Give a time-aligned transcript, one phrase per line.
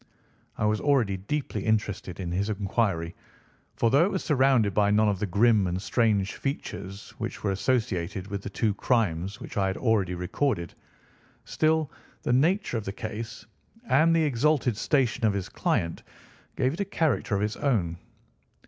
[0.57, 3.15] I was already deeply interested in his inquiry,
[3.75, 7.51] for, though it was surrounded by none of the grim and strange features which were
[7.51, 10.73] associated with the two crimes which I have already recorded,
[11.45, 11.91] still,
[12.23, 13.45] the nature of the case
[13.89, 16.01] and the exalted station of his client
[16.55, 17.99] gave it a character of its own.